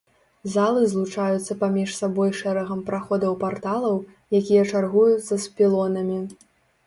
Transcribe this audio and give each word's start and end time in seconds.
Залы 0.51 0.85
злучаюцца 0.91 1.57
паміж 1.63 1.89
сабой 1.97 2.31
шэрагам 2.39 2.79
праходаў-парталаў, 2.87 3.95
якія 4.41 4.63
чаргуюцца 4.71 5.29
з 5.29 5.41
пілонамі. 5.61 6.19